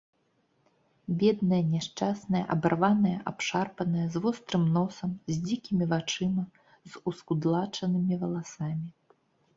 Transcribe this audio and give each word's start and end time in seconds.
Бедная, 1.23 1.59
няшчасная, 1.73 2.41
абарваная, 2.55 3.13
абшарпаная, 3.33 4.07
з 4.15 4.23
вострым 4.23 4.63
носам, 4.79 5.11
з 5.33 5.39
дзікімі 5.45 5.83
вачыма, 5.95 6.43
з 6.95 7.07
ускудлачанымі 7.13 8.15
валасамі. 8.25 8.87